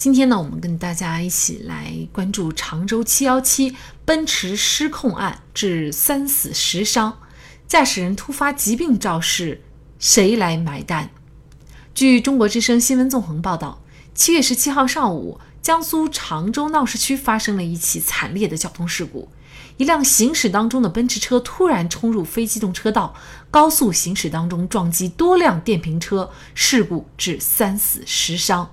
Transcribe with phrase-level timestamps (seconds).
[0.00, 3.76] 今天呢，我们跟大家一起来关注常州七幺七
[4.06, 7.18] 奔驰失控案，致三死十伤，
[7.68, 9.60] 驾驶人突发疾病肇事，
[9.98, 11.10] 谁来埋单？
[11.92, 13.82] 据中国之声新闻纵横报道，
[14.14, 19.28] 七月十七号上午，江苏常州闹市区发生了一起惨烈的交通事故，
[19.76, 23.14] 一辆行驶当中的奔驰车突然冲入非机动车道，
[23.50, 28.70] 高速行驶当中撞击多辆电瓶车，事故致三死十伤。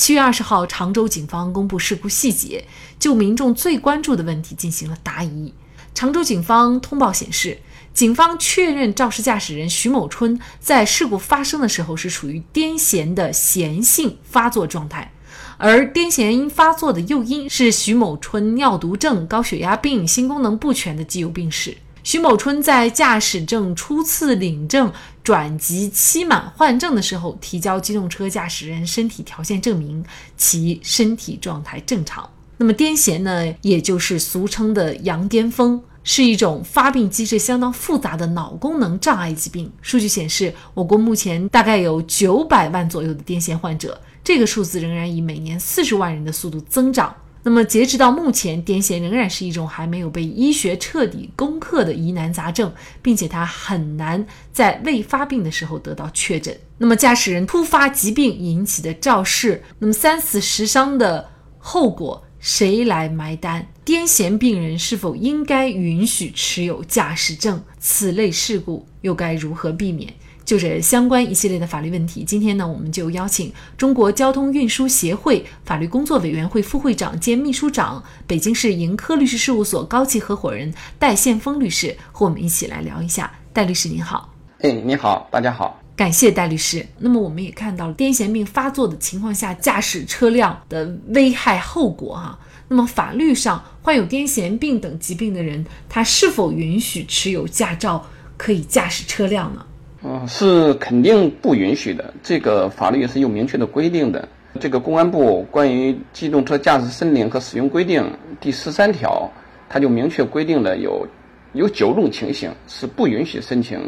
[0.00, 2.64] 七月二十号，常州警方公布事故细节，
[2.98, 5.52] 就民众最关注的问题进行了答疑。
[5.94, 7.58] 常州警方通报显示，
[7.92, 15.12] 警方确认肇事驾驶人徐某春在事故发生的时候是处于癫痫的痫性发作状态，
[15.58, 21.76] 而癫痫因发作的诱因是徐某春尿毒症、高血压病、心功能不全的既有病史。
[22.10, 30.04] 徐某春在驾驶证初次领证转籍期满换证的时候，提交机动车驾驶人身体条件证明，
[30.36, 32.28] 其身体状态正常。
[32.56, 39.70] 那么癫痫呢，也就是俗称的羊癫疯，是一种发病机制相当复杂的脑功能障碍疾病。
[39.80, 47.14] 数据显示，我国目前大概有九百万左右的癫痫患者，这个数字仍然以每年四十万人的速度增长。
[47.42, 56.54] 那么，截止到目前，癫痫仍然是一种还没有被医学彻底攻克的疑难杂症，并且它很难在未发病的时候得到确诊。
[56.76, 63.66] 那么，驾驶人突发疾病引起的肇事，那么三死十伤的后果谁来埋单？
[63.86, 67.62] 癫痫病人是否应该允许持有驾驶证？
[67.78, 70.12] 此类事故又该如何避免？
[70.50, 83.30] 就这相关一系列的法律问题，今天呢，我们就邀请中国交通运输协会法律工作委员会副会长兼秘书长、北京市盈科律师事务所高级合伙人戴宪峰律师和我们一起来聊一下。
[83.52, 86.84] 戴律师您好，哎，你好，大家好，感谢戴律师。
[86.98, 92.36] 那么我们也看到了癫痫病发作的情况下驾驶车辆的危害后果哈。
[92.66, 98.04] 那么法律上患有癫痫病等疾病的人，他是否允许持有驾照
[98.36, 99.64] 可以驾驶车辆呢？
[100.02, 102.12] 嗯，是肯定不允许的。
[102.22, 104.26] 这个法律是有明确的规定的。
[104.58, 108.10] 这个公安部关于机动车驾驶申领和使用规定
[108.40, 109.30] 第十三条，
[109.68, 111.06] 它就明确规定了有
[111.52, 113.78] 有九种情形是不允许申请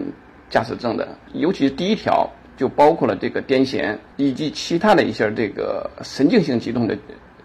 [0.49, 1.09] 驾驶证的。
[1.33, 6.97] 尤其是第一条就包括了这个癫痫以及其他的一些这个神经性激动的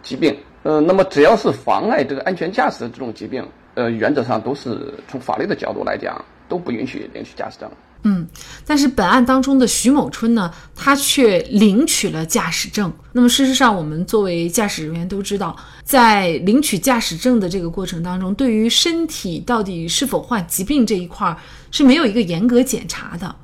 [0.04, 0.36] 疾病。
[0.64, 3.44] 呃，那么只要是妨碍这个安全驾驶的这种疾病，
[3.76, 7.70] 呃，原则上都是从法律的角度来讲都不允许领取驾驶证。
[8.04, 8.26] 嗯，
[8.66, 12.94] 但是本案当中的徐某春呢，他却领取了驾驶证。
[13.12, 21.38] 那么事实上，我们作为驾驶人员都知道，在领取驾驶证的这个过程当中，对于身体到底是否患疾病这一块儿
[21.72, 23.36] 是没有一个严格检查的。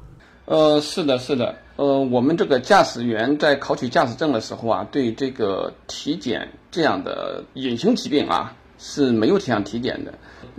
[0.45, 1.55] 呃，是的，是的。
[1.75, 8.53] 呃，我们这个驾驶员在考取驾驶证的时候啊，对这个体检这样的隐形疾病啊。
[8.85, 10.13] 是没有这项体检的，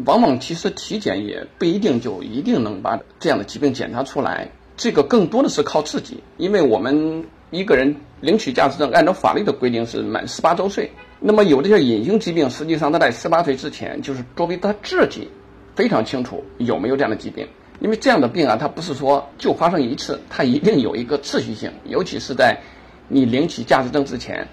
[0.06, 10.90] 往往其实体检也不一定就一定能把这样的疾病检查出来，这个更多的是靠自己，因为我们一个人领取驾驶证，按照法律的规定是满十八周岁，
[11.20, 15.28] 那么有这些隐形疾病，实际上他在十八岁之前，就是作为他自己
[15.76, 17.46] 非常清楚有没有这样的疾病，
[17.80, 22.58] 因为这样的病啊，它不是说就发生一次，它一定有一个次序性，尤其是在
[23.06, 24.48] 你领取驾驶证之前。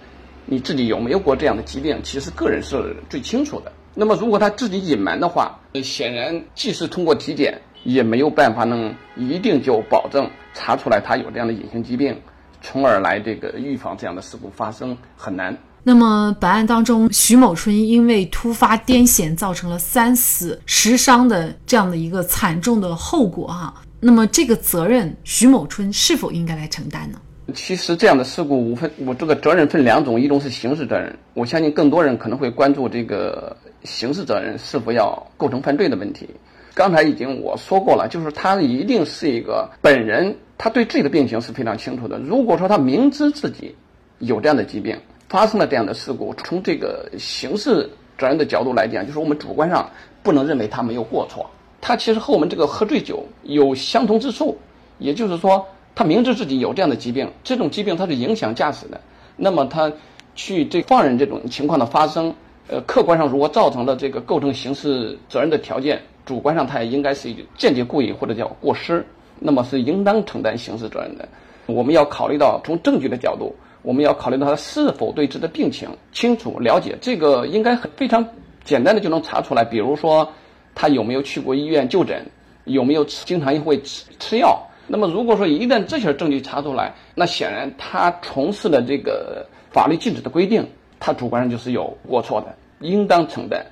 [0.45, 1.99] 你自己有没有过这样的疾病？
[2.03, 3.71] 其实个人是最清楚的。
[3.93, 12.17] 那么如果他自己隐瞒的话，显然即使通过体检，也没有办法能一定就保证查出来他有这样的隐形疾病，
[12.61, 15.57] 从而来这个预防这样的事故发生很难。
[15.83, 27.19] 那么本案当中，徐某春因为突发癫痫造成了三死十伤的这样的一个惨重的后果哈，那么这个责任徐某春是否应该来承担呢？
[27.53, 31.17] 其实这样的事故，无分我这个责任分两种，一种是刑事责任。
[31.33, 36.29] 我相信更多人可能会关注这个刑事责任是否要构成犯罪的问题。
[36.73, 42.17] 刚才已经我说过了，就是他一定是一个本人，他对自己的病情是非常清楚的。
[42.19, 43.75] 如果说他明知自己
[44.19, 44.97] 有这样的疾病，
[45.27, 49.89] 发生了这样的事故，从这个刑事责任的角度来讲，就是我们主观上
[50.23, 51.49] 不能认为他没有过错。
[51.81, 54.57] 他其实和我们这个喝醉酒有相同之处，
[54.99, 55.65] 也就是说。
[55.93, 58.99] 他明知自己有这样的疾病，这种疾病它是影响驾驶的，
[59.35, 59.91] 那么他
[60.35, 62.33] 去这放任这种情况的发生，
[62.67, 69.05] 呃，客观上如果造成了这个构成刑事责任的条件，主观上他也应该是间接故意或者叫过失，
[69.39, 71.27] 那么是应当承担刑事责任的。
[71.65, 78.25] 我们要考虑到从证据的角度，我们要考虑到他是否对这个病情清楚了解，这个应该很非常
[78.63, 79.63] 简单的就能查出来。
[79.63, 80.27] 比如说，
[80.73, 82.25] 他有没有去过医院就诊，
[82.63, 84.59] 有没有经常会吃吃药。
[84.91, 90.67] 那么如果说一旦这些证据查出来，那显然他从事的这个法律禁止的规定。
[90.99, 93.65] 他主观上就是有过错的，应当承担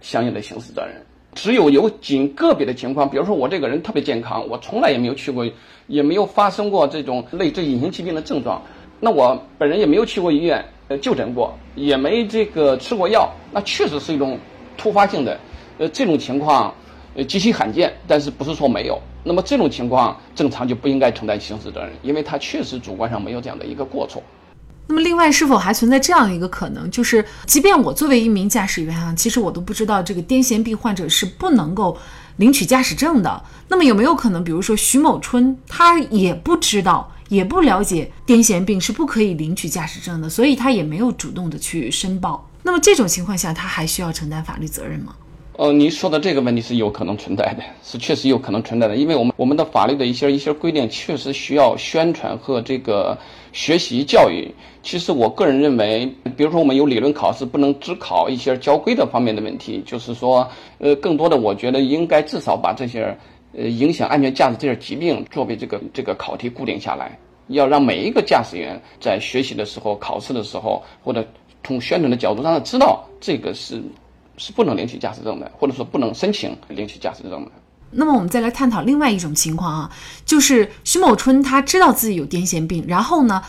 [0.00, 0.94] 相应的刑事责任。
[1.34, 5.44] 只有有仅个别的情况，比如说我这个人特别健康，我从来也没有去过，
[5.88, 8.62] 也没有发生过这种类似隐形疾病的症状，
[9.00, 14.38] 那我本人也没有去过医院呃就诊过，也没这个吃过药，那确实是一种
[14.76, 15.40] 突发性的，
[15.78, 16.72] 呃这种情况
[17.16, 19.00] 呃极其罕见，但是不是说没有。
[19.24, 24.22] 那么这种情况正常就不应该承担刑事责任，因为他确实主观上没有这样的一个过错。
[24.88, 31.98] 那么，另外是否还存在这样一个可能，就是即便我作为一名驾驶员啊，其实我都不知道这个癫痫病患者是不能够
[32.36, 33.42] 领取驾驶证的。
[33.66, 42.48] 那么有没有可能，比如说徐某春，他也不知道，也不了解癫痫病是不可以领取驾驶证的，所以他也没有主动的去申报。
[42.62, 45.16] 那么这种情况下，他还需要承担法律责任吗？
[45.58, 53.16] 呃，您说的这个问题是有可能存在的，是确实有可能存在的，因为我们我们的法律的一些一些规定确实需要宣传和这个
[53.54, 54.54] 学习教育。
[54.82, 56.04] 其实我个人认为，
[56.36, 63.16] 比如说我们有理论考试，不能只考一些交规的方面的问题，就是说，呃，更多的我觉得应该至少把这些
[63.56, 71.26] 呃影响安全驾驶这些疾病作为这个这个考题固定下来，要让每一个驾驶员在学习的时候、考试的时候，或者
[71.64, 73.82] 从宣传的角度让他知道这个是。
[74.36, 77.50] 是不能领取驾驶证的，或者说不能申请领取驾驶证的。
[77.90, 79.90] 那么我们再来探讨另外一种情况啊，
[80.24, 83.42] 就是徐某春他知道自己有癫痫病，然后呢，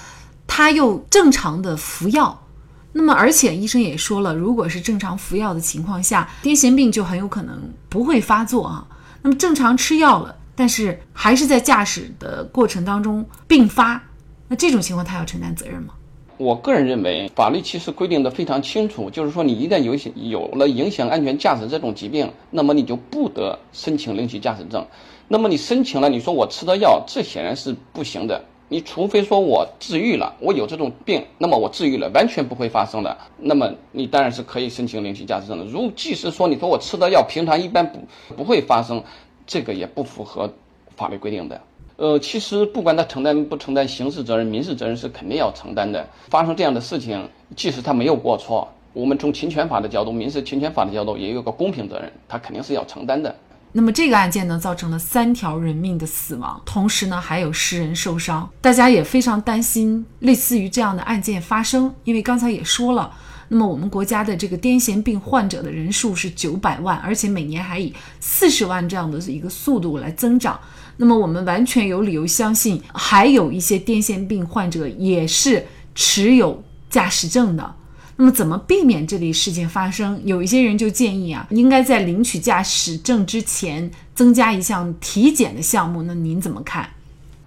[0.45, 2.45] 他又正常的服药，
[2.93, 8.87] 那么而且医生也说了，如果是正常服药的情况下，癫痫病就很有可能不会发作啊。
[9.23, 14.01] 那么正常吃药了，但是还是在驾驶的过程当中并发，
[14.47, 15.95] 那这种情况他要承担责任吗？
[16.37, 24.85] 我个人认为，法律其实规定的非常清楚，就是说，你一旦有有了影响安全驾驶这种疾病，那么你就不得申请领取驾驶证。
[25.27, 28.43] 那么你申请了，你说我吃的药，这显然是不行的。
[28.69, 35.65] 你除非说我治愈了，我有这种病，那么我治愈了，完全不会发生的，那么你当然是可以申请领取驾驶证的。
[35.65, 37.99] 如即使说你说我吃的药平常一般不
[38.35, 39.01] 不会发生，
[39.47, 40.53] 这个也不符合
[40.95, 41.61] 法律规定的。
[41.97, 46.07] 呃，其实不管他承担不承担刑事责任、民事责任是肯定要承担的。
[46.29, 53.35] 发生这样的事情，即使他没有过错，我们从侵权法的角度、民事侵权法的角度，也有个公平责任，他肯定是要承担的。
[53.71, 63.11] 那么这个案件呢，造成了三条人命的死亡，同时呢还有十人受伤，大家也非常担心类似于这样的案件发生，因为刚才也说了，
[63.49, 70.59] 那么我们国家的这个癫痫病患者的人数是九百万，而且每年还以四十万这样的一个速度来增长。
[70.97, 77.75] 那么我们完全有理由相信，还有一些癫痫病患者也是持有驾驶证的。
[78.19, 80.19] 那么怎么避免这类事件发生？
[80.25, 86.01] 有一些人就建议啊，应该在领取驾驶证之前增加一项体检的项目。
[86.01, 86.89] 那您怎么看？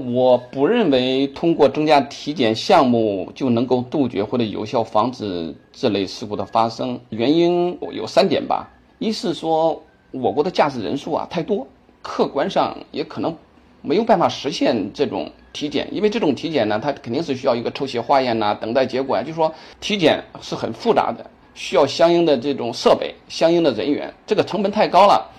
[0.07, 6.99] 我不认为通过增加体检项目就能够杜绝或者有效防止这类事故的发生。
[7.11, 8.69] 原因有三点吧：
[8.99, 11.67] 一是说我国的驾驶人数啊太多。
[12.03, 13.37] 客观上也可能
[13.83, 19.23] 没有办法实现这种体检，因为这种体检呢，它肯定是需要一个抽血化验呐，等待结果呀。
[19.23, 25.31] 就说体检是很复杂的，需要相应的这种设备、相应的人员，这个成本太高了。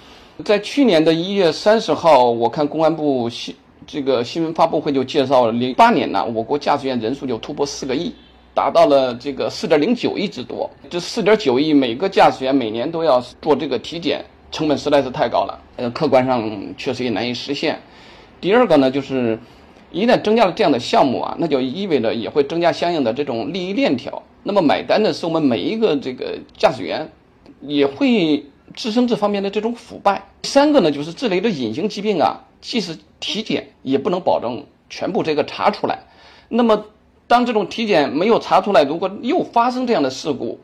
[0.46, 3.56] 在去年的一月三十号，我看公安部新
[3.92, 8.10] 这个新闻发布会就介绍了，零八年呢，我国驾驶员人数就突破四个亿，
[8.54, 10.70] 达到了这个四点零九亿之多。
[10.90, 14.24] 这四点九亿每个驾驶员每年都要做这个体检。
[14.50, 17.78] 成本实在是太高了，呃，客观上确实也难以实现。
[18.40, 19.38] 第二个呢，就是
[19.92, 24.24] 一旦增加了这样的项目啊，那就意味着也会增加相应的这种利益链条。
[24.44, 27.10] 那么买单的是我们每一个这个驾驶员，
[27.60, 30.24] 也会滋生这方面的这种腐败。
[30.42, 36.00] 第三个呢，就是这类的隐形疾病啊，即使体检也不能保证全部这个查出来。
[36.50, 36.84] 那么
[37.28, 40.60] 当这种体检没有查出来，如果又发生这样的事故，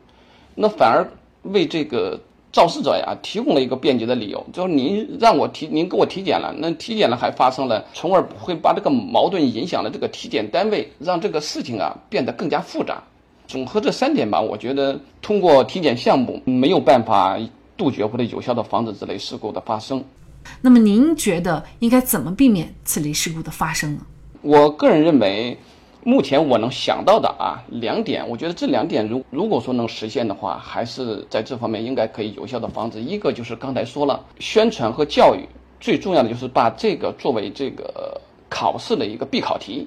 [0.54, 1.10] 那反而
[1.44, 2.20] 为这个。
[2.50, 13.02] 肇事者呀，提供了一个便捷的理由，就是您让我体，您给我体检了，那体检了还发生了，从而会把这个矛盾影响了这个体检单位，让这个事情啊变得更加复杂。
[13.46, 17.38] 综合这三点吧，我觉得通过体检项目没有办法
[17.76, 20.02] 杜绝或者有效的防止这类事故的发生。
[20.60, 24.00] 那么您觉得应该怎么避免此类事故的发生呢？
[24.42, 25.58] 我个人认为，
[26.04, 33.00] 目前我能想到的啊两点，我觉得这两点如如果说能实现的话，还是在这方面应该可以有效的防止。
[33.00, 35.44] 一个就是刚才说了，宣传和教育，
[35.80, 39.86] 最重要的就是把这个作为这个考试的一个必考题，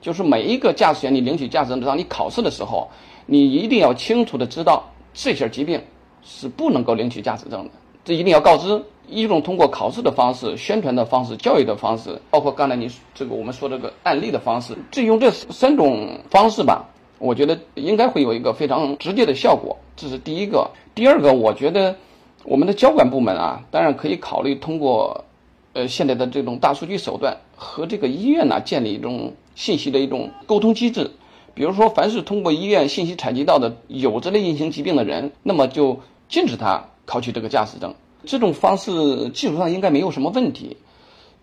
[0.00, 2.88] 就是每一个驾驶员你领取驾驶证让你考试的时候，
[3.26, 5.80] 你一定要清楚的知道这些疾病
[6.22, 7.70] 是不能够领取驾驶证的，
[8.04, 8.82] 这一定要告知。
[9.10, 16.88] 一种通过考试的方式、宣传的方式、教育的方式，包括刚才你这个我们说这个案例的方式，这用这三种方式吧，
[17.18, 19.76] 我觉得应该会有一个非常直接的效果。
[19.96, 20.70] 这是第一个。
[20.94, 21.96] 第二个，我觉得
[22.44, 25.24] 我们的交管部门啊，当然可以考虑通过
[25.72, 31.10] 呃现在的这种大数据手段和这个医院呢建立一种信息的一种沟通机制。
[31.52, 35.98] 比如说，凡是通过医院信息采集到的有这类隐形疾病的人，那么就
[36.28, 37.94] 禁止他考取这个驾驶证。
[38.24, 40.76] 这种方式技术上应该没有什么问题，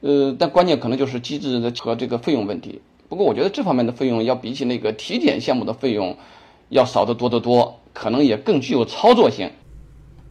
[0.01, 2.81] 呃，但关键可能就是机制的和这个费用问题。
[3.10, 6.17] 不过我觉得这方面的费用要比起那个体检项目的费用
[6.69, 9.50] 要少得多得多，可能也更具有操作性。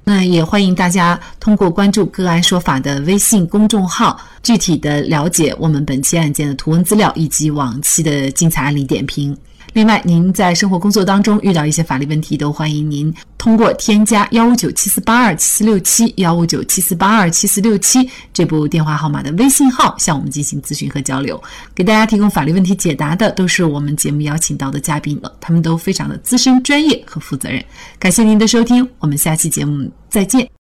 [0.08, 9.36] 那也欢迎大家通过关注“个案说法”的微信公众号，具体的了解我们本期案件的图文资料以及往期的精彩案例点评。
[9.72, 21.42] 另外，您在生活工作当中遇到一些法律问题，都欢迎您通过添加幺五九七四八二七四六七幺五九七四八二七四六七这部电话号码的微信号向我们进行咨询和交流。
[21.75, 27.62] 给大家提供法律问题解答的都是我们节目邀请到的嘉宾了，他们都非常的资深、专业和负责任。
[27.98, 30.50] 感谢您的收听，我们下期节目再见。